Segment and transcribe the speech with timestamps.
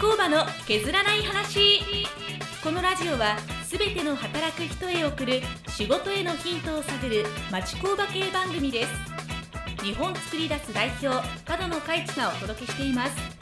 [0.00, 1.84] 工場の削らない話。
[2.64, 9.84] このラジオはすべての働く人へ送る仕事へのヒントを探る町工場系番組です。
[9.84, 11.08] 日本作り出す代表
[11.44, 13.39] 角野海地がお届けしています。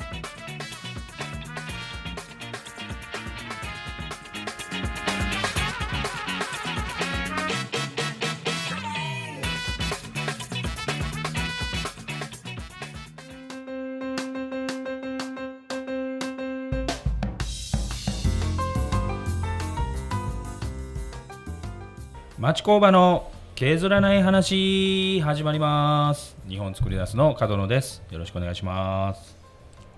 [22.39, 26.37] 町工場の削らない話始まります。
[26.49, 28.03] 日本作り出すの角野です。
[28.11, 29.37] よろしくお願いします。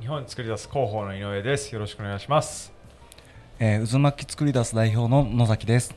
[0.00, 1.70] 日本作り出す広報の井上です。
[1.74, 2.72] よろしくお願いします。
[3.58, 5.94] えー、渦巻き作り出す代表の野崎です。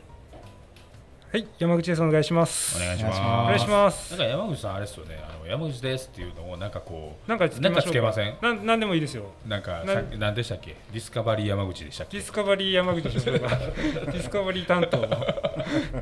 [1.32, 2.02] はい山口です。
[2.04, 2.78] お願いします。
[2.78, 3.20] お願いします。
[3.20, 4.12] お願いします。
[4.12, 5.16] なんか山口さんあれですよね。
[5.24, 8.36] あの山口ですっていうのをなんかこうなんかつけまつけません？
[8.42, 9.32] なんなんでもいいですよ。
[9.48, 10.76] なんかさなんでしたっけ？
[10.92, 12.18] ディスカバリー山口でしたっけ？
[12.18, 13.48] ディスカバリー山口でしょうか？
[13.58, 14.98] ディスカバリー担当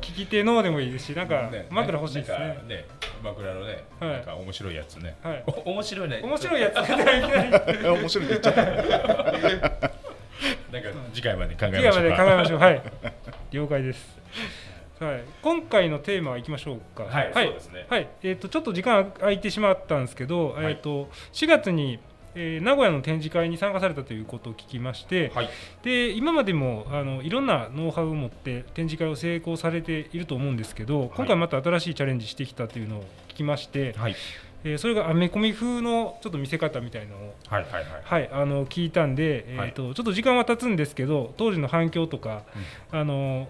[0.00, 2.38] き手のでもいいですしなんか枕欲しいですね。
[2.66, 2.84] ね
[3.22, 6.20] 枕のね、はい、なんか面白いやつね、はい、 面白いね。
[6.22, 6.76] 面白いやつ。
[6.82, 9.92] 面白いって言っちゃった。
[10.72, 12.58] なんか次回まで考えましょう次回まで考えましょう。
[12.58, 12.82] はい。
[13.52, 14.18] 了解です。
[14.98, 17.04] はい、今回のテーマいきましょうか。
[17.04, 17.86] はい、はい、ね。
[17.88, 21.98] はい、えっ、ー、とちょっと時間空いてしまったんですけど、はい、えっ、ー、と4月に、
[22.34, 25.50] えー、名古屋の展示会に参加されたということを聞きまして、はい、
[25.82, 33.94] で今までもあのいろんなノウハウを持って展示会を成功されていると思うんですけど、今回また新しいチャレンジしてきたというのを聞きまして。
[33.96, 34.16] はい。
[34.64, 37.84] えー、それがアメコミ風のちょっと見せ方みたいのを、はいはいはい。
[38.04, 42.44] はい、あの聞いたんで、えーと、はい、ちょっと時間は経つんですけど当時の反響とか、
[42.92, 43.48] うん、あの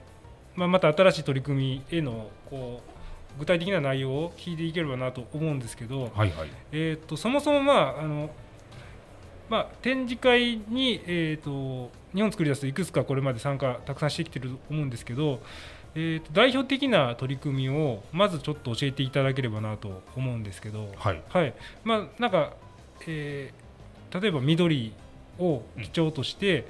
[0.55, 2.83] まあ、また新しい取り組みへのこ
[3.37, 8.31] う具体的な内容を聞いていければなと思うんですけど、はいはい、えーと、そもそも、まああの
[9.53, 15.43] まあ、展示会に、えーと、日本作り出すといくつかこれまで参加たくさんしてきてると思うんですけど、
[15.95, 21.55] えーと、代表的な取り組みをまずちょっと教えていただければなと思うんですけど、はい、はい、
[21.85, 22.55] まあ、なんか、
[23.07, 24.95] えー、例えば緑
[25.39, 26.61] を基調として、うん。
[26.61, 26.67] うん、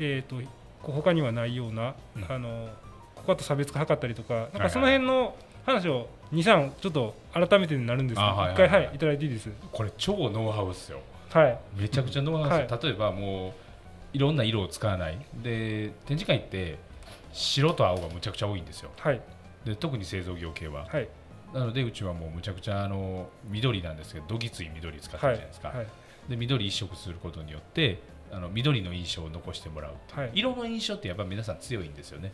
[0.00, 0.36] えーと、
[0.82, 2.68] 他にはないような、うん、あの
[3.14, 5.34] 他と差別化図ったりとかなんかその辺の
[5.64, 9.50] 話を23ちょっと改めてになるんですけど、一回はいいただいていいです？
[9.72, 10.98] これ超ノウハウですよ。
[10.98, 11.17] はい
[11.76, 13.52] めちゃくちゃノウハウです、はい、例えばもう
[14.12, 15.18] いろんな色を使わない。
[15.42, 16.78] で展示会って
[17.32, 19.20] 白と青がむちゃくちゃ多いんですよ、はい、
[19.64, 21.08] で特に製造業系は、はい、
[21.52, 25.72] なのでうちはもうむちゃくちゃあの緑なんですけどどぎつい緑使ってるじゃないですか、
[26.28, 28.00] で緑一色することによって
[28.32, 32.32] あの緑の印象を残してもらう、はい、色の印象ってやっぱ皆さん強いんですよね。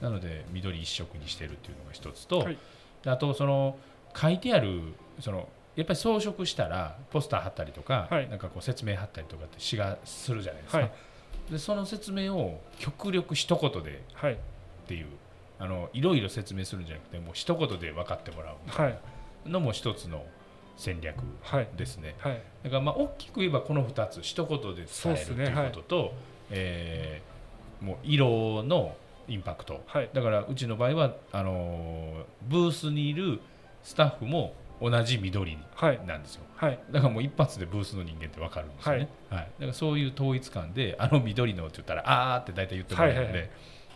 [0.00, 2.58] なので緑一色にしてるっていうのが一つと、はい、
[3.06, 3.76] あとその
[4.16, 10.92] 書いてあるそのやっぱり装飾したらポスター貼ったりとか、はい、なんかこう説明貼ったりとかって詩がするじゃないですか、はい、
[11.50, 14.36] でその説明を極力一言でっ
[14.86, 15.06] ていう、
[15.58, 18.56] あのいろいろ説明するんじゃなくてもう一言で分かってもらう。
[18.64, 18.98] みたい。
[19.44, 20.24] なのも一つの
[20.76, 21.16] 戦略
[21.76, 22.42] ですね、はい。
[22.64, 25.46] だからまあ大きく言えばこの2つ一言で伝えるとい。
[25.46, 26.10] うことと、ね
[26.50, 28.96] えー、もう色の
[29.28, 33.40] インパクト、はい、だからうちの場合はあのブースにいる
[33.82, 35.58] スタッフも同じ緑
[36.06, 43.42] なんですよ、はい、だからもう一発でブースの人間って分かるんですよね、はい、はい、だからそういう統一感であの緑のって言ったらあーって大体言ってもらえるので、はいはい。
[43.42, 43.50] はい、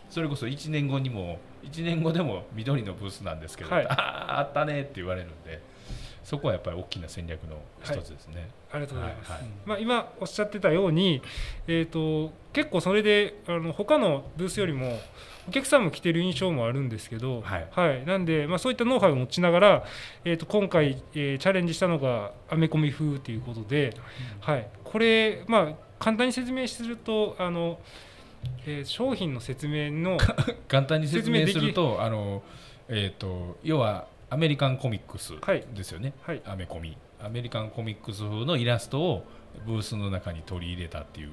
[0.09, 5.61] それこそ1年後にも1年後でも緑のブースなんですけど、はい、あああったねって言われるんで
[6.23, 8.49] そこはやっぱり大きな戦略の一つですね。
[8.71, 9.31] ありがとうございます。
[9.31, 11.21] はいはい、まあ、今おっしゃってたように、
[11.67, 14.99] えーと、結構それであの他のブースよりも
[15.47, 19.83] お客さんも来てる印象もあるんですけど、はい、はい、なんで、まあ、そういったノウハウを持ちながら、
[20.23, 23.95] えーと、今回、えー、チャレンジしたのがアメコミ風ということで、
[24.41, 27.79] はい、これ、まあ、簡単に説明するとあの、
[28.67, 30.17] えー、商品の説明の
[30.67, 32.43] 簡単に説明するとあの、
[32.87, 35.33] えーと要はアメリカンコミックス
[35.73, 36.97] ですよね、はい、アメコミ。
[37.21, 39.25] アメリカンコミックス風のイラストを
[39.65, 41.31] ブースの中に取り入れたっていう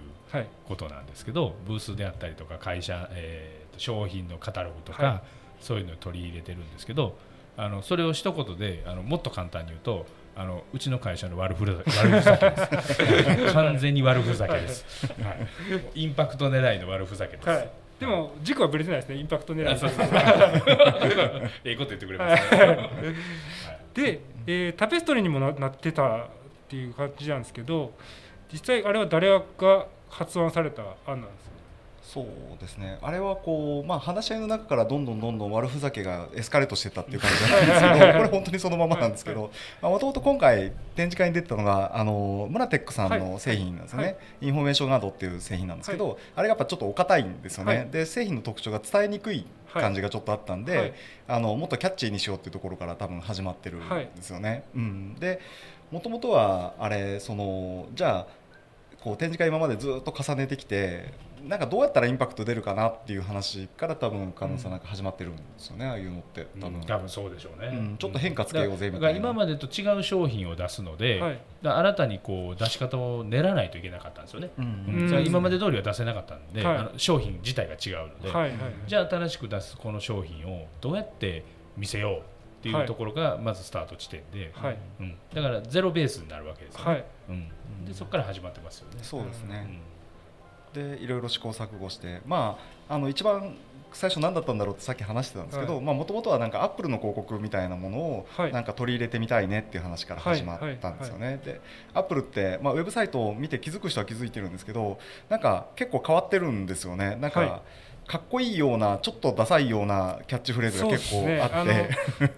[0.67, 5.23] ことなんですけど、はい、ブースであったりとか会社、えー、商品のカタログとか、はい、
[5.61, 7.17] そういうのを取り入れてるんですけど
[7.57, 11.91] あのそれを一言であのもっと簡単に言うとあのうちの会社の悪ふ悪ふ
[12.21, 13.53] ざけです。
[13.55, 15.31] 完全に悪ふざけです、は
[15.95, 19.81] い、インパクト狙いの悪ふざけです、でも軸はぶれてないですねインパクト狙い
[21.65, 22.91] ええこと言ってくれますね、
[23.95, 26.29] で、えー、タペストリーにもななってたっ
[26.69, 27.93] ていう感じなんですけど
[28.53, 31.46] 実際あれは誰が発案された案なんです
[32.07, 32.27] そう
[32.61, 32.99] ですね。
[33.03, 39.51] あれはこう、まあ、話し合いの中からどんどんどんどん悪ふざけがエスカレートしてたっていう感じなんですけど これ本当にそのままなんですけど
[39.83, 49.45] もともと今回展示会に出てたのがあのムラテックさんの製品なんですよね、はいはい、インフォメーションガードっていう製品なんですけど、はい、あれがやっぱちょっとお堅いんですよね、で製品の特徴が伝えにくい
[49.75, 50.95] 感じがちょっとあったんで、
[51.27, 54.63] あのもっとキャッチーにしようっていうところから多分始まってるんですよね。
[54.77, 55.41] うん、で
[55.91, 58.27] もともとはあれそのじゃあ
[59.03, 61.13] こう展示会今までずっと重ねてきて
[61.47, 69.19] なんかどうやったらインパクト出るかなっていう話から多分加納さんなんか始まってるんですよね、ああいうのって多分,、多分そうでしょうね、うん、ちょっと変化つけようぜみたいな。
[69.19, 74.65] 今までと違う商品を出すので、はい、新たにこう出し方を練らないといけなかったんですよね、うん。
[74.65, 81.45] うん、今まで通りは出せなかったんで、はい、あの商品自体が違うので、はいはい、じゃあ新しく出すこの商品をどうやって
[81.77, 82.23] 見せようっ
[82.63, 84.79] ていうところがまずスタート地点で、はい。
[85.01, 87.05] うん、だからゼロベースになるわけですよね、はい。
[87.29, 88.99] うん、でそこから始まってますよね。
[89.03, 89.79] そうですね、
[90.77, 92.59] でいろいろ試行錯誤してま
[92.89, 93.57] ああの一番
[93.93, 101.41] 最初何だったんだろうってさっき話してたんですけどもともとはなんかアップルの広告みたいなものをなんか取り入れてみたいねっていう話から始まったんですよね。
[101.43, 101.61] で
[101.95, 104.99] アップルって、まあ、ウェブサイトを見て気づく人は気づいてるんですけど
[105.31, 107.17] なんか結構変わってるんですよね。
[107.17, 107.63] なんか、はい。
[108.07, 111.91] かっこいいようなちょっとダサいようなキャッチフレーズが結構あって、ね、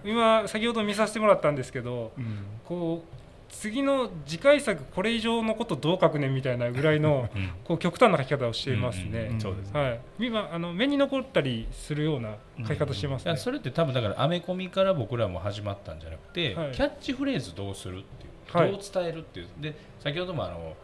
[0.03, 3.18] 今先ほど見させてもらったんですけど、うん、こう
[3.49, 7.29] 次の次回作これ以上のことどう書くねんみたいなぐらいの
[7.65, 9.37] こう極端な書き方をしていますね。
[9.73, 9.99] はい。
[10.19, 12.35] 今あの目に残ったりするような
[12.67, 19.47] 書き方してます、ね、それって多分だからアメコミから僕らも始まったんじゃなくて、はい、キャッチフレーズどうするっていう、はい、どう伝えるっていう。
[19.59, 20.75] で先ほどもあの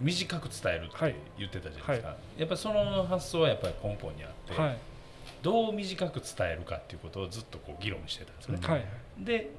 [0.00, 2.08] 短く伝えるって言ってたじゃないですか。
[2.08, 4.78] はい、やっぱりその発想はやっぱり根本にあって。
[5.42, 8.66] どう短く伝えるかっていうことをずっとこう議論してたんですよね。
[8.66, 8.84] はい、
[9.18, 9.50] で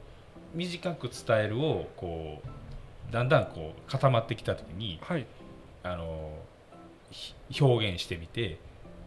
[0.54, 5.26] 短く伝えるをこうだんだんこう固まってきた時に、はい、
[5.84, 6.34] あの
[7.60, 8.60] 表現してみて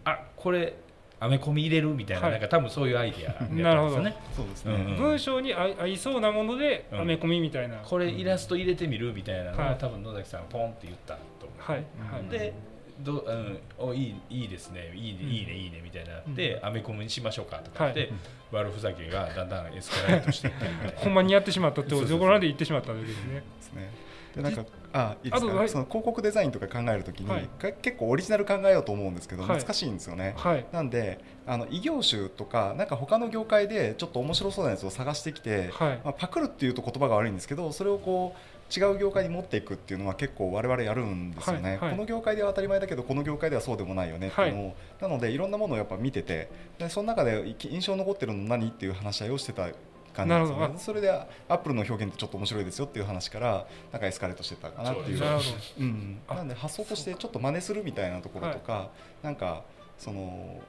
[0.05, 0.77] あこれ
[1.21, 4.01] アメコミ入れるみたいなはい、なんか多分そういうアイデアなるほど。
[4.01, 4.17] ね。
[4.35, 11.61] そうですね、うんうん、文章に合いそうなものでアメコミみたいな、うん、これイラスト入れてみるみたいなのは、はい、多分野崎さんポンって言ったと思う。
[11.61, 12.53] はい、はい、で
[13.01, 16.35] どうん、おいいいいですねいいね、いいねいいねみたいな。
[16.35, 18.13] で、アメコミにしましょうかとかって、
[18.51, 23.35] 悪ふざけがだんだんエスカレートしていって ほんまにやってしまったってところまで言ってしまったわけですね。
[23.35, 23.91] ですね
[24.35, 25.69] でなんかあいいですか？
[25.69, 27.49] その広告デザインとか考えるときに、はい、
[27.83, 38.39] 結構オリジナル考えようと思うんですけど、難しいんですよね、はい、なんであの異業種とかなんか他の業界でちょっと面白そうなやつを探してきて、はい、まあ、パクるっていうと言葉が悪いんですけどそれをこう
[38.75, 41.79] 違う業界に持っていくっていうのは結構我々やるんですよね、はい。
[41.79, 49.69] はい、この業界では当たり前だけどこの業界ではそうでもないよねっていうのを、はい、なのでいろんなものをやっぱ見ててでその中で印象残ってるの何っていう話し合いをしてた
[50.13, 50.75] 感じですよね。
[50.79, 55.21] それでアップルの表現ってちょっと面白いですよっていう話からなんかエスカレートしてたかなっていう。
[55.21, 55.39] な
[55.79, 58.91] うん、なんで発想としてちょっと真似するみたいなところとか、は
[59.23, 59.63] い、なんか
[59.99, 60.61] その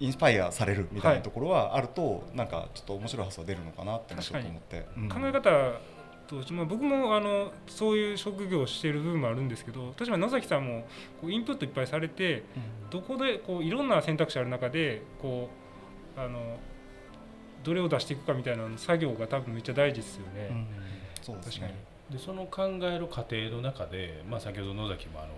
[0.00, 5.50] インスパイアされるみたいなところはあると、はい、なんかちょっと面白い発想出るのかなって思って、うん、考え方
[6.26, 10.86] と、まあ、僕もあのそういう職業をしている部分もあるんですけど例えば野崎さんも
[11.20, 15.48] こうインプットいっぱいされて、うん、どこでこういろんな選択肢ある中でこ
[16.16, 16.58] うあの
[17.64, 20.48] どれを出していくかみたいな作業が多分めっちゃ大事ですよね。
[20.50, 20.66] うん、
[21.22, 21.74] そうですね。
[22.10, 25.28] でその考える過程の中で、まあ、先ほど野崎もあの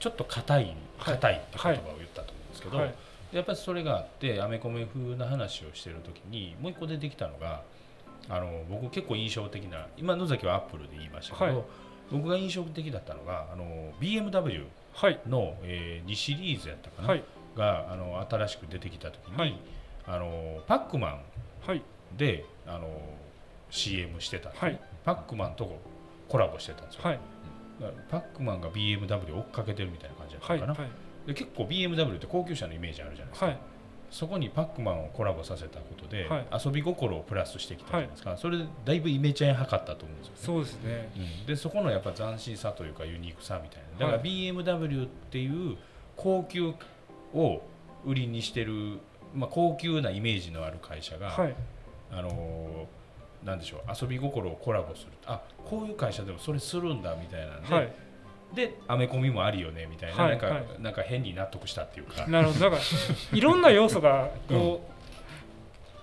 [0.00, 2.86] ちょっと硬い硬いって言葉を言ったと思うんですけど、はい。
[2.86, 7.62] はい、やっぱりそれがあってアメコミ風な話をしてる時にもう一個出てきたのが
[8.28, 11.64] あの僕結構印象的な今野崎はアップルで言いましたけど、はい、
[12.10, 15.20] 僕が印象的だったのがあの BMW の、はい、
[15.62, 17.24] えー、2シリーズやったかな、はい、
[17.56, 19.58] があの新しく出てきた時に、はい、
[20.06, 21.20] あのパックマン
[22.16, 22.88] で、あの
[23.70, 25.78] CM してた、はい、パックマンと
[26.28, 27.20] コラボしてたんですよ、はい、
[28.10, 30.90] パックマンが BMW を追っかけてるみたいな感じだったかな、はい
[31.26, 33.56] で結構 BMW って高級車のイメージあるじゃないですか、
[34.10, 44.06] そこにパックマンをコラボさせたことで、はい、遊び心をプラスしてきたじゃないですか、はい、それでだいぶイメチェン図ったと思うんですよ、ね、そうですね、うん、でそこのやっぱ斬新さというかユニークさみたいな。
[44.06, 45.76] だから BMW っていう
[46.16, 46.74] 高級
[47.32, 47.62] を
[48.04, 48.98] 売りにしてる、
[49.34, 51.54] まあ、高級なイメージのある会社が、はい、
[52.10, 55.12] あのー、なんでしょう遊び心をコラボする。
[55.26, 57.92] あこういう会社でもそれするんだみたいなんで、はい。
[58.54, 62.26] でアメコミもありよねみたいな,、なんかなんか変に納得したっていうか。
[62.26, 62.60] なるほど。
[62.60, 62.82] だから
[63.36, 64.91] いろんな要素がこう、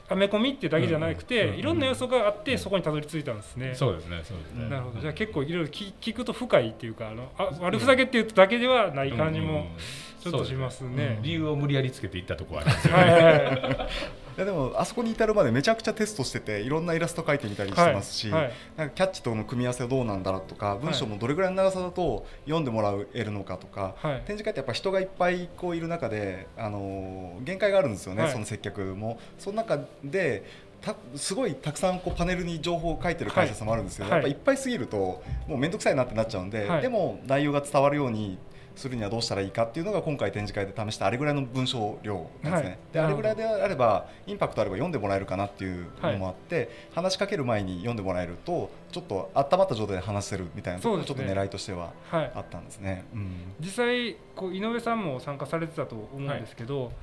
[0.10, 3.76] アメコミっていうだけじゃなくて、いろんな要素があってそこにたどり着いたんですね。
[3.76, 4.70] そうですね、そうですね。
[4.70, 9.68] なるほど、じゃあ結構いろいろ聞くと深いっていうか、あのあ悪ふざけっていうだけではない感じも
[10.22, 11.20] ちょっとしますね。
[11.22, 13.04] 理由を無理やりつけていったところありますよね。
[13.04, 13.90] はいはいはい。
[14.40, 29.20] やでもあそこに至るまでめちゃくちゃテストしてていろんなイラスト描いてみたりしてますし、はいはい、なんかキャッチとの組み合わせはどうなんだろうとか文章もどれぐらいの長さだと読んでもらえるのかとか、はい、展示会ってやっぱ人がいっぱいこういる中であの限界があるんですよね、その接客も。
[29.38, 30.44] その中で
[31.16, 38.38] すごいたくさんこうパネルに情報を書いてる会社さんもあるんですけど、やっぱいっぱいすぎるともう面倒くさいなってなっちゃうんで、でも内容が伝わるように
[38.80, 56.94] するにはどうしたらいいかっていうのが今回展示会で試したあれぐらいの文章量ですね、はい、であれぐらいであればインパクトあれば読んでもらえるかなっていうのもあって、はい、話しかける前に読んでもらえるとちょっと温まった状態で話せるみたいなところがちょっと狙いとしてはあったんですね、はいうん、実際こう井上さんも参加されてたと思うんですけど、はい、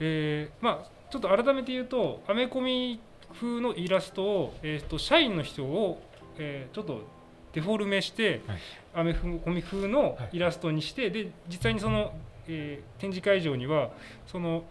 [0.00, 3.00] えー、まあ、ちょっと改めて言うとアメコミ
[3.32, 6.02] 風のイラストを、えーと、社員の人を、
[6.38, 7.02] えー、ちょっと
[7.52, 8.58] デフォルメして、はい、
[8.94, 12.12] アメコミ風のイラストにして、はい、で実際にその、
[12.48, 13.90] えー、展示会場には
[14.26, 14.64] その、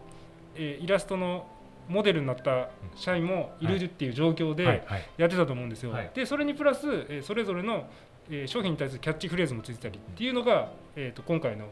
[0.56, 1.46] えー、イラストの
[1.88, 4.84] モデルになった社員もいるっていう状況で
[5.16, 5.92] やってたと思うんですよ。
[6.14, 7.88] でそれにプラス、えー、それぞれの、
[8.30, 11.66] えー、商品に対するキャッチフレーズもついてたりっていうのが、えーと、今回の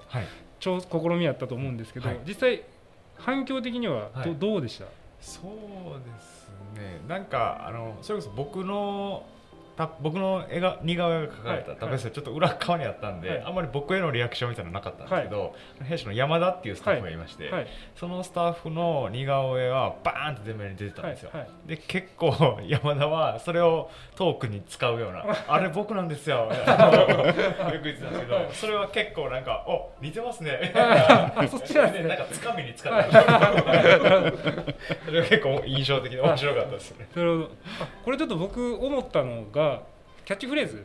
[0.58, 2.64] 超試みやったと思うんですけど、実際
[3.16, 4.86] 反響的にはど,、どうでした？
[5.20, 5.44] そう
[6.12, 7.00] ですね。
[7.06, 9.24] なんかあのそれこそ僕の
[10.00, 21.30] 僕の絵が似顔絵が描かれたタペストちょっと裏側にあったんで、はい、あんまり僕へのリアクションみたいなのなかったんですけど、はい、弊社の山田っていうスタッフがいまして、はい、そのスタッフの似顔絵はバーンって前面に出てたんですよ、
[21.66, 30.72] で結構山田はそれをトークに使うような「あれ僕なんですよ」よく言ってたんですけどそれは結構なんか「お似てますね」
[31.50, 32.08] そっちなんですね。
[32.08, 33.10] なんかつかみに使って
[35.04, 37.08] それは結構印象的で面白かったですね。
[37.14, 37.50] なるほど。
[38.04, 39.69] これちょっと僕思ったのが
[40.24, 40.84] キャッチフレーズ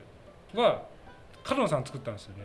[0.54, 0.84] は
[1.44, 2.44] 角野さん作ったんですよね。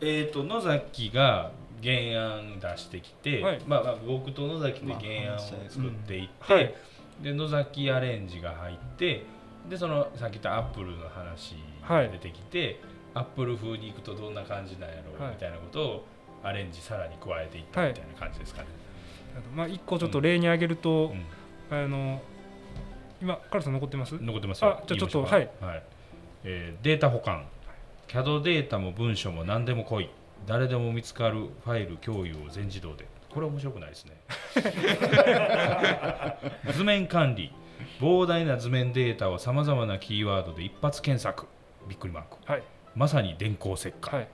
[0.00, 1.50] えっ、ー、と野崎が
[1.82, 5.38] 原案出してきて、はい、まあ、まあ僕と野崎で原案を
[5.68, 6.74] 作っていって、まあはい、
[7.22, 9.24] で野崎アレンジが入って
[9.68, 11.56] でそのさっき言ったアップルの話
[11.88, 12.76] が出てきて、はい、
[13.14, 15.50] アップル風にいくとどんな感じなんやろうみたい。
[15.50, 16.04] なことを
[16.42, 18.68] アレンジさらに加えていったみたいな感じですかね。
[19.54, 21.12] まあ、一個ちょっと例に挙げると、
[21.70, 22.20] うん、あの
[23.20, 24.14] 今カルさん残ってます？
[24.20, 25.82] 残ってますあじゃあちょっとはい、はい。
[26.44, 27.46] えー、データ保管。
[28.08, 30.10] CAD データも文書も何でも来い。
[30.46, 33.06] 誰でも見つかるファイル共有を全自動で。
[33.30, 34.16] これ面白くないですね。
[36.72, 37.52] 図面管理。
[38.00, 41.46] 膨大な図面データをさまざまなキーワードで一発検索。
[41.88, 42.62] びっくりマーク、はい、
[42.94, 44.28] まさに電光石火、はい、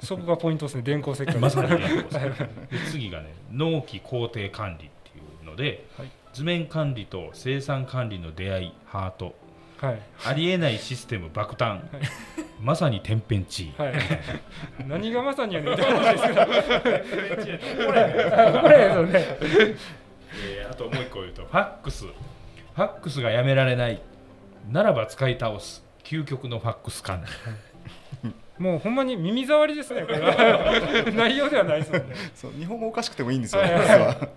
[0.00, 0.82] そこがポイントですね。
[0.82, 2.44] 電光石火まさに電光石火。
[2.44, 9.34] で次がね納期工程管理っていうので、はい、図面管理と生産管理の出会いハート。
[9.80, 11.80] はい、ありえないシステム爆誕、はい、
[12.60, 13.94] まさに天変地異、はい、
[14.88, 18.60] 何がまさにやねんって話ですけどこれ。
[18.60, 19.26] これですよね、
[20.34, 22.06] えー、あともう一個言うとファックス。
[22.06, 24.00] ファックスがやめられない
[24.68, 25.84] ならば使い倒す。
[26.02, 27.24] 究極のファックス管
[28.24, 30.18] 理もうほんまに耳障りですねこれ
[31.12, 32.14] 内容ではないですもんね。
[32.34, 34.28] そう日本語おかしくてもいいんですよ、は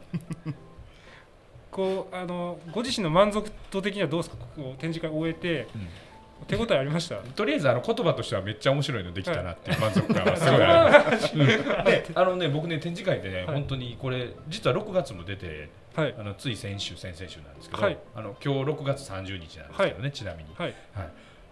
[1.72, 4.36] こうあのご自身の満足度的にはどうですか？
[4.38, 7.16] ここ展示会を終えて、うん、手応えありました？
[7.16, 20.74] とりあえずあの言葉としてはめっちゃ面白いのできたなっていう満足感はすごいある、で あのね僕ね展示会でね、はい、本当にこれ実は6月も出て、はい、あのつい先週先々週なんですけど、はい、あの今日6月30日なんですけどね、ちなみに、はい。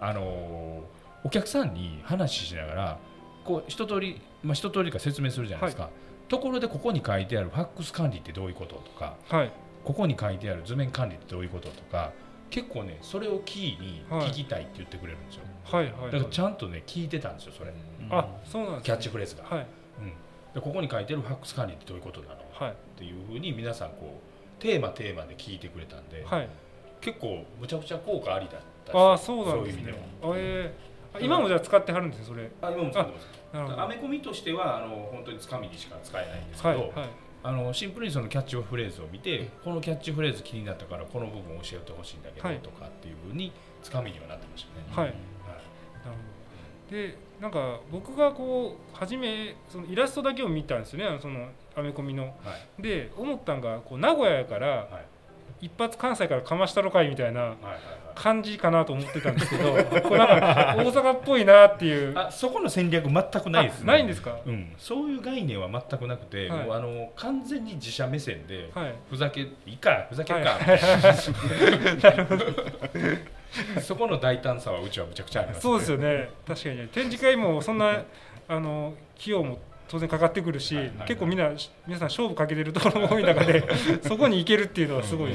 [0.01, 2.97] あのー、お客さんに話しながら
[3.43, 5.89] こう一通り、まあ、一通りか説明するじゃないですか、
[6.29, 9.51] ところでここに書いてあるファックス管理ってどういうこととか、はい、
[9.83, 12.11] ここに書いてある図面管理ってどういうこととか
[12.49, 19.67] 結構ねそれをキーに聞きたいって言ってくれるんですよ、はいはい、はい、だからちゃんとね聞いてたんですよそれ、うん、あそうなんね、キャッチフレーズが、はい。
[19.99, 20.07] うん、
[20.53, 24.19] でここに書いてるファックス管理ってどういうことなの、はい、っていうふうに皆さんこ
[24.59, 26.49] うテーマテーマで聞いてくれたんで、はい、
[27.01, 29.93] 結構むちゃくちゃ効果ありだったあそうなんですね。
[30.21, 32.49] そういう意味でも、えー、今もじゃあ使ってはるんですねそれ。
[32.61, 33.81] あ今も使ってます。
[33.81, 37.09] アメコミとしてはあの本当につかみにしか使えないんですけど、はいはい
[37.41, 44.85] あのシンプルにそのキャッチフレーズを見てこのキャッチフレーズ気になったからこの部分を教えてほしいんだけど、とかっていうふうにつかみにはなってましたね。
[44.89, 45.61] はい、はい、なる
[46.03, 46.09] ほ
[46.91, 46.97] ど。
[46.97, 51.19] でなんか僕がこう初めそのイラストだけを見たんですよね。
[51.21, 52.23] そのアメコミの。
[52.23, 52.29] は
[52.79, 55.01] い、で思ったんがこう名古屋から、は
[55.61, 57.41] い、一発関西からかましたろかいみたいな。
[57.41, 59.77] はいはい感じかなと思ってたんですけどこ
[60.09, 62.13] れなんか大阪っぽいなっていう。
[62.17, 63.87] あそこの戦略全くないですね。
[63.87, 70.59] ないんですか、うん、そういう概念は全くなくて、はい、もうあの完全に自社目線で、はい、ふざけいいかふざけるか、
[73.81, 76.29] そこの大胆さはうちはむちゃくちゃあります、ね、そうですよね。
[76.45, 78.03] 確かに、ね、展示会もそんな
[78.49, 80.75] あの費用も当然かかってくるし、
[81.07, 81.49] 結構みんな
[81.87, 83.63] 皆さん勝負かけてるところも多い中で
[84.03, 85.31] そこに行けるっていうのはすごい、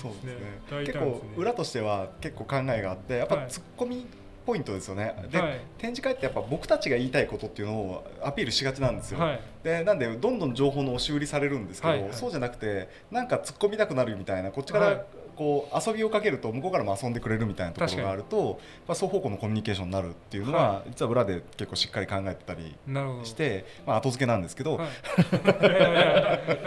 [0.00, 0.86] そうですね。
[0.86, 4.06] 結構裏としては結構考えがあってやっぱツッコミ
[4.46, 5.14] ポイントですよね。
[5.30, 12.02] で、はい、展示会ってやっぱ僕たちが言いたいことっていうのをアピールしがちなんですよ、はい、でなんでどんどん情報の押し売りされるんですけど、はい。
[12.04, 15.04] はい、そうじゃなくてなんか突っ込みたくなるみたいなこっちから
[15.38, 22.74] こう遊びをかけると向こうからも遊んでくれるみたいなところがあると、まあ、双方向のコミュニケーションになるっていうのは、実は裏で結構しっかり考えてたり
[23.22, 24.80] して、まあ、後付けなんですけど、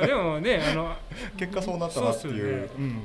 [0.05, 0.95] でもねあの
[1.35, 2.69] 結果そうなったなっていう。
[2.77, 3.01] うん。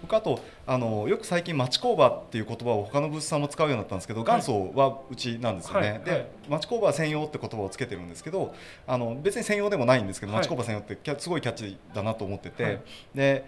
[0.00, 8.54] 僕あとあのよく最近町工場っていう言葉を他のブースさんも使うようになったんですけど、元祖はうちなんですよね、はい、で町工場専用って言葉をつけてるんですけど
[8.86, 12.80] あの別に専用でもないんですけど、町工場専用ってすごいキャッチだなと思ってて、
[13.12, 13.44] で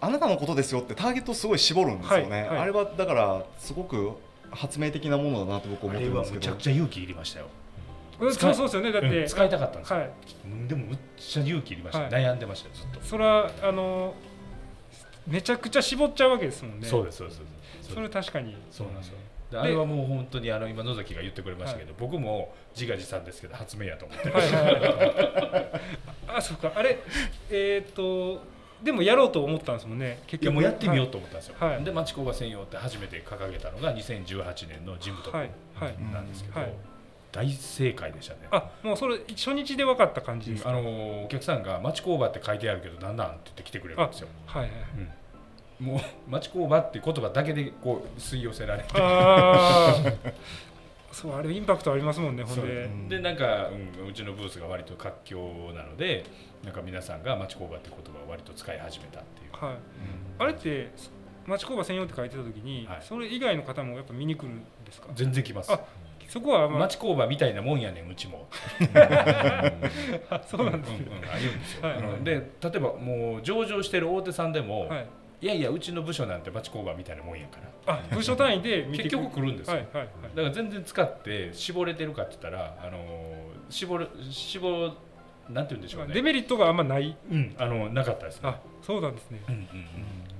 [0.00, 4.12] あなたのことですよってターゲットをすごい絞るんですよね、あれはだからすごく
[4.50, 6.40] 発明的なものだなと僕思ってるんですけど。
[6.40, 7.46] めちゃくちゃ勇気いりましたよ。
[8.18, 10.10] そうそうですよねだって、使いたかったんですよ、はい、
[10.66, 13.00] でもむっちゃ勇気いりました、はい、悩んでましたずっと。
[13.00, 14.14] それはあの
[15.26, 16.86] めちゃくちゃ絞っちゃうわけですもんね。
[16.88, 17.42] そうですそうです
[17.94, 18.56] それ確かに。
[18.70, 19.18] そうなんですよ。
[19.52, 25.70] あれはもう本当にあの今野崎が言ってくれましたけど、はい、僕も自画自賛ですけど発明やと思ってはいはいはい、
[26.28, 26.72] あそうか。
[26.74, 26.98] あれ
[27.50, 28.42] えっ、ー、と
[28.82, 30.22] でもやろうと思ったんですもんね。
[30.26, 30.54] 結局。
[30.54, 36.60] もうやってみようと思ったんですよ、はい、で町工場専用って初めて掲げたのが2018年のジムトップなんですけど、
[37.32, 38.40] 大正解でしたね。
[38.50, 44.28] あもうそれ初日で分かった感じですあのお客さんが町工場って書いてあるけどなんなんって言って来てくれるんですよ。
[44.46, 44.72] はいはい、
[45.80, 45.86] うん。
[45.86, 48.88] もう町工場って言葉だけでこう吸い寄せられて
[51.12, 52.88] そうあれインパクトありますもんねほんで。
[53.08, 53.68] でなんか、
[54.00, 56.24] うん、うちのブースが割と活況なので
[56.62, 59.74] なんか皆さんが町工場って言葉を割と使い始めたっていう、はい。
[59.74, 59.80] うん、
[60.38, 60.92] あれって
[61.46, 65.08] 町工場専用って書いてた時に、はい、それ以外の方もやっぱ見に来るんですか？
[65.14, 65.72] 全然来ます。
[65.72, 65.80] あ
[66.28, 68.48] そこは、まあ、町工場みたいなもんやねんうちも。
[70.46, 75.06] そうなんですね、うんうん、あるんですよ、はい、で例えばもう上場してる大手さんでも、はい
[75.40, 77.94] いやいやうちの部署なんて町工場みたいなもんやから。
[77.94, 82.98] あ部署単位で結局来るんですよ、はいはいはい、だから全然使って絞れてるかって言ったらあの
[83.70, 84.92] 絞る絞
[85.48, 86.12] なんて言うんでしょうね。
[86.12, 89.68] デメリットがあんまない、うん、あのなかったです、ね、あそうなんですね、うんうんうん、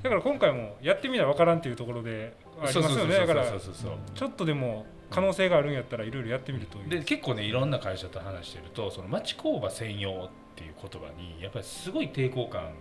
[0.03, 3.15] だから今回もやってみな分からんっていうところでありますよね。
[3.15, 12.73] だからちょっとでも可能性があるんやったらいろいろやってみるとで結構ねいろんな会社と話してるとその町工場専用っていう言葉にやっぱりすごい抵抗感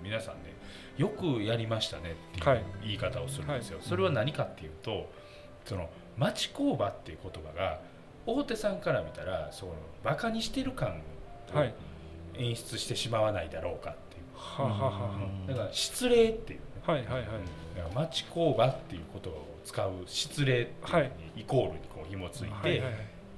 [0.00, 0.51] 皆さんね
[0.96, 3.82] よくやりましたねっていう言い方をするんですよ、はい。
[3.82, 5.10] はい、それは何かっていうと
[5.64, 7.80] その町工場っていう言葉が
[8.26, 9.72] 大手さんから見たらその
[10.04, 11.64] バカにしてる感を
[12.36, 17.22] 演出してしまわないだろうかっていう、はい、だから失礼っていう、ね、はいはいはい、
[17.76, 21.02] だから町工場っていうことを使う失礼っていう
[21.36, 22.82] にイコールにこう紐ついて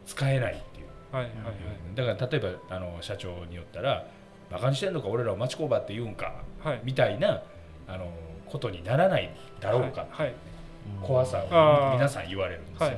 [0.07, 1.55] 使えないっていう、はいはいはい、
[1.95, 4.07] だから例えばあの社長によったら
[4.51, 7.43] バカにしてんのか俺らを町工場って言うんか、はい、みたいな
[7.87, 8.07] あの
[8.47, 9.31] ことにならない
[9.61, 10.35] だろうか、はいはい、
[11.03, 12.91] 怖さを皆さん言われるんですよ。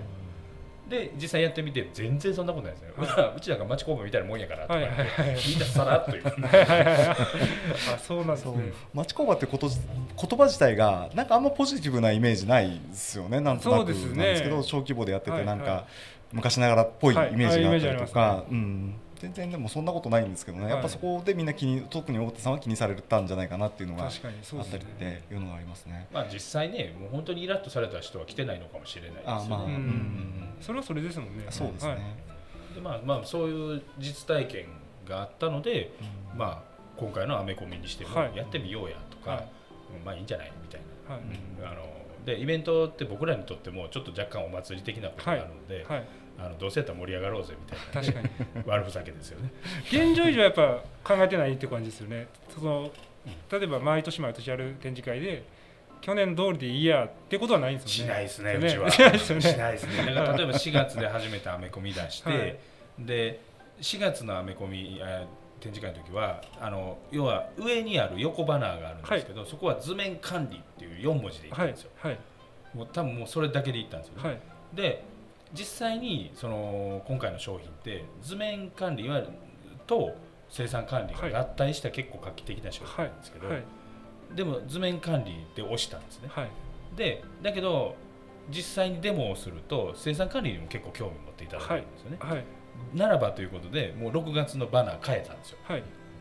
[0.89, 6.25] で実際やってみて全然そんなことないですよ、はい、うちなんか町工場みたいなもんやからとか、みんなさらっと言う。
[6.25, 8.73] あそうなんですね。
[8.95, 13.41] 町工場ってこと言葉自体がなんかあんまポジティブなイメージないですよね。
[13.41, 13.89] なんとなく。
[13.89, 15.87] なんですけど、ね、小規模でやっててなんか、
[16.33, 26.07] 昔ながらっぽいイメージがあったりとか、うん全然でもそんなことないんですけどね、はい、やっぱそこでみんな気に特に大手さんは気にされたんじゃないかなっていうのがあったりっていうのがありますね。
[26.13, 29.41] まあ実際ねもう本当にイラッとされた人は来てないのかもしれないですよね。
[29.43, 31.47] あまあ、うん、それはそれですもんね。
[31.51, 31.91] そうですね。
[31.91, 32.01] はい、
[32.75, 34.67] でまあまあそういう実体験
[35.09, 35.93] があったので、
[36.33, 36.63] うん、まあ
[36.97, 39.49] 今回のアメコミにしてもやってみようやとか、はい、
[40.05, 41.15] まあいいんじゃないみたいな。
[41.15, 41.25] はい、
[41.61, 41.87] うん、あの
[42.25, 45.85] でイベントって僕らにとってもちょっと若干お祭り的なことがあるので。
[45.89, 46.05] はい
[46.39, 48.65] あのどうせやったら盛り上がろうぜみたいな、ね、確かに。
[48.67, 49.51] 悪ふざけですよね。
[49.91, 52.29] 現状以上やっぱ考えてないって感じですよね。
[52.55, 52.91] その
[53.51, 55.45] 例えば毎年毎年やる展示会で
[56.01, 58.11] 去年通りでいいやってことはないんですよね。
[58.11, 58.55] しないですね。
[58.55, 58.91] うちは。
[58.91, 60.15] しないですよね。
[60.15, 62.57] だから例えば4月で初めてアメコミ出して、はい、
[62.99, 63.41] で
[63.81, 65.01] 4月のアメコミ
[65.61, 72.19] 展示会の時はあの要は上にある横バナーがあるんですけど、はい、そこは図面管理っていう4文字でいったんですよ、はい、
[72.75, 74.41] もう多分もうそれだけでいったんですよね、
[74.73, 75.03] で
[75.53, 79.29] 実際にその今回の商品って図面管理いわゆる
[79.87, 80.17] と
[80.49, 83.57] 生産管理が合体した結構画期的な商品なんですけど、はい。
[83.57, 86.51] はい、でも図面管理で押したんですね、はい、
[86.97, 87.97] でだけど
[88.49, 92.45] 実際にデモをすると生産管理にも結構興味を持っていただけるんですよね、
[92.95, 95.59] ならばということでもう6月のバナー変えたんですよ、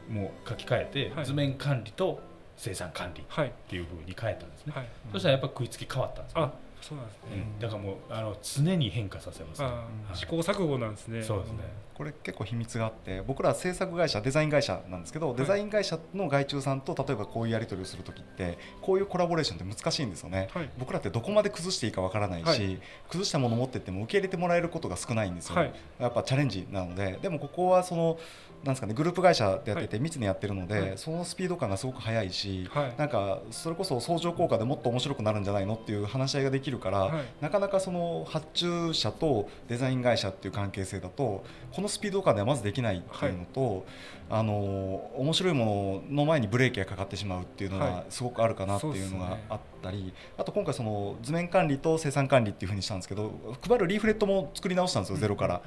[0.10, 2.20] もう書き換えて、図面管理と
[2.58, 4.74] 生産管理っていうふうに変えたんですね、
[5.12, 6.52] そしたらやっぱ食いつき変わったんですよ、
[6.88, 9.70] そうなんですね、だからもうあの常に変化させます、ね、
[10.14, 11.24] 試行錯誤なんですね。
[11.24, 11.58] そうですね、
[11.96, 28.20] これ結構秘密があって僕ら制作会社デザイン会社なんですけど、デザイン会社の外注さんと例えばこういうやり取りをする時ってこういうコラボレーションって難しいんですよね、はい、僕らってどこまで崩していいかわからないし、はい、崩したもの持ってっても受け入れてもらえることが少ないんですよ、はい、やっぱチャレンジなのででもここはその
[28.66, 43.86] なんですかねグループ会社でやってて密にやってるので、そのスピード感がすごく速いし、なんかそれこそ相乗効果でもっと面白くなるんじゃないのっていう話し合いができるから、なかなかその発注者とデザイン会社っていう関係性だとこのスピード感ではまずできないっていうのと、
[44.30, 55.62] あの面白いものの前にブレーキがかかってしまうっていうのがすごくあるかなっていうのがあったり、あと今回その図面管理と生産管理っていうふうにしたんですけど配るリーフレットも作り直したんですよゼロから。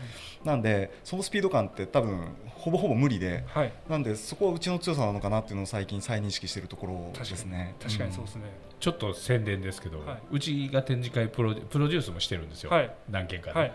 [0.45, 7.77] なんでそのスピード感って多分ほぼほぼ無理で、はい、なんでそこはうちの強さなのかなっていうのを最近再認識しているところですね。
[7.81, 8.13] 確かに。
[8.13, 8.43] そうですね、
[8.81, 13.73] ちょっと宣伝ですけど、はい、うちが展示会プロプロデュースもしてるんですよ、はい、何件かで、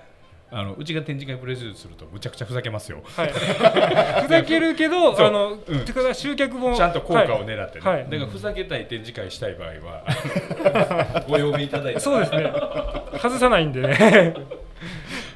[0.56, 3.02] あのうちが展示会プロデュースするとむちゃくちゃふざけますよ。
[3.04, 3.32] はい、
[4.22, 12.00] ふざけるけど、あの、うん、てか集客もちゃんと効果を狙ってね、はい、だからふざけたい展示会したい場合は ご用意いただいて。
[12.00, 12.44] そうですね。
[13.18, 13.88] 外さないんでね。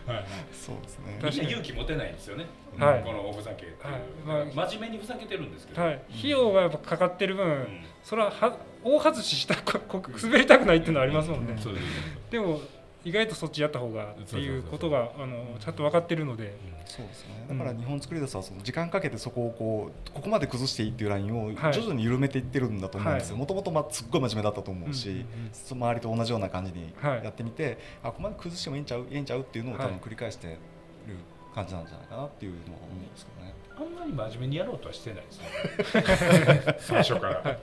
[0.05, 1.19] はい、そうですね。
[1.23, 2.45] みんな勇気持てないんですよね。
[2.77, 4.53] はい、このおふざけはい。
[4.53, 7.67] まあ、真面目にふざけてるんですけど、はい、費用がやっぱかかってる分、うん、
[8.03, 9.81] それはは大外ししたこ
[10.21, 11.55] 滑りたくないっていうのはありますもんね。
[11.57, 12.61] うん、でも
[13.07, 17.45] 意外とそっちやった方がっていうことがあのちゃんと分かってるので、そうですね。
[17.47, 23.37] だから日本作り出すはその時間かけてそこをこうここまで崩していいっていうラインを徐々に緩めていってるんだと思うんですよ。
[23.37, 30.57] もともとすっごい真面目だったと思うし、その周りと同じような感じにやってみて、あここまで崩してもいいんちゃういいんちゃうっていうのを多分繰り返してる
[31.55, 33.36] 感じなんじゃないかなっていうのは思うんですけど。
[33.36, 33.36] ね。
[33.79, 36.75] あんまり真面目にやろうとはしてないですね。
[36.79, 37.59] 最初から。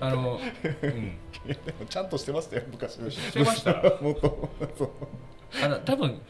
[0.00, 0.38] あの、
[0.82, 1.18] うん、
[1.88, 3.78] ちゃんとしてましたよ昔してました。
[5.64, 6.20] あの多分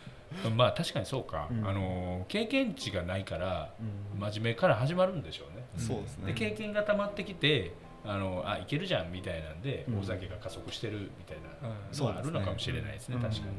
[0.57, 3.75] まあ確かにそうか、うん、あの経験値がないから、
[4.19, 6.33] 真面目から始まるんでしょうね、そうですね。
[6.33, 7.73] で経験がたまってきて
[8.05, 13.51] あのあいけるじゃんみたいなんで、お酒が加速してるみたいなのはあるのかもしれないですね、確かにね。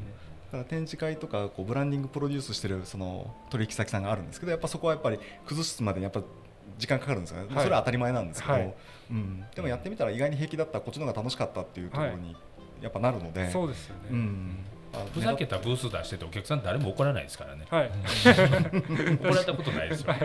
[0.54, 6.22] から展示会とかこうブランディングプロデュースしてるその取引先さんがあるんですけどやっぱそこはやっぱり崩すまでにやっぱ
[6.78, 8.74] 時間かかるんですよね、はい、それは当たり前なんですけど、はい、
[9.10, 12.36] うん、でもやってみたら意外に平気だったこっちの方が楽しかったっていうところに
[12.80, 14.58] やっぱなるので、そうですよね、うん。
[15.14, 17.90] ふざけたブース出しててお客さん誰も怒らないですからね、はい、
[19.16, 20.12] 怒られたことないですよ。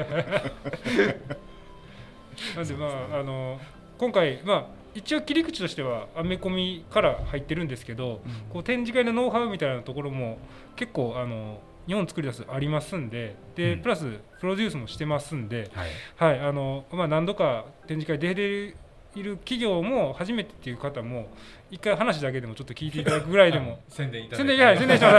[2.55, 3.59] なんでまああの
[3.97, 10.37] 今回まあ一応切り口としてはアメコミから入ってるんですけど、うん、こう展示会のノウハウみたいなところも
[10.75, 14.05] 結構あの日本作り出すありますんでで、うん、プラス
[14.39, 15.69] プロデュースもしてますんで、
[16.17, 18.75] はい、はい、あのまあ、何度か展示会出て
[19.15, 21.29] いる企業も初めてっていう方も
[21.71, 25.09] 一回話だけでもちょっと聞いていただくぐらいでも 宣伝いただ宣伝いや宣伝しま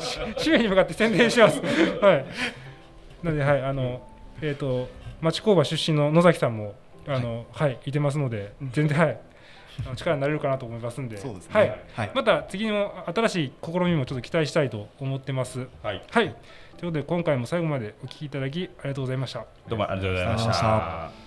[0.00, 1.60] す、はい、使命に向かって宣伝します。
[1.60, 2.26] はい。
[3.22, 4.06] なのではいあの
[4.42, 4.88] えっ、ー、と
[5.20, 6.74] 町工場出身の野崎さんも
[7.06, 9.18] あの、はい、はい、いてますので、全然、はい、
[9.96, 15.66] 力になれるかなと思いますんで、そうですね、はい、はい、また次の新しい試みもちょっと期待したいと思ってます。
[15.82, 16.36] はい、はい、というこ
[16.86, 19.46] とで、今回も最後までお聞きいただきありがとうございました。
[19.68, 21.21] どうもありがとうございました。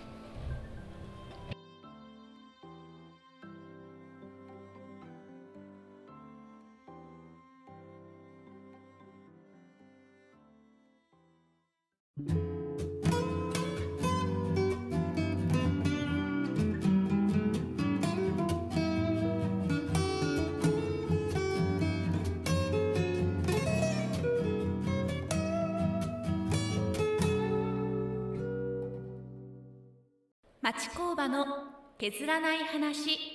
[31.05, 31.45] 工場の
[31.99, 33.34] 削らない話。